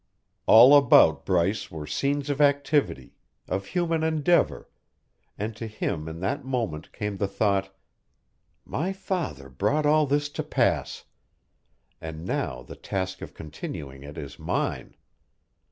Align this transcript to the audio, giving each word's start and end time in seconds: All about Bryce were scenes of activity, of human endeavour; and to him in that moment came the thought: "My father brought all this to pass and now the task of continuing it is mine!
All 0.47 0.75
about 0.75 1.27
Bryce 1.27 1.69
were 1.69 1.85
scenes 1.85 2.31
of 2.31 2.41
activity, 2.41 3.13
of 3.47 3.67
human 3.67 4.01
endeavour; 4.01 4.67
and 5.37 5.55
to 5.55 5.67
him 5.67 6.07
in 6.07 6.21
that 6.21 6.43
moment 6.43 6.91
came 6.91 7.17
the 7.17 7.27
thought: 7.27 7.71
"My 8.65 8.93
father 8.93 9.47
brought 9.47 9.85
all 9.85 10.07
this 10.07 10.27
to 10.29 10.41
pass 10.41 11.05
and 12.01 12.25
now 12.25 12.63
the 12.63 12.75
task 12.75 13.21
of 13.21 13.35
continuing 13.35 14.01
it 14.01 14.17
is 14.17 14.39
mine! 14.39 14.95